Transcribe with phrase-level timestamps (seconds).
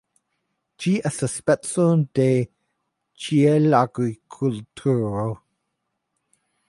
[0.83, 1.85] Ĝi estas speco
[2.19, 2.25] de
[3.25, 5.29] ĉelagrikulturo.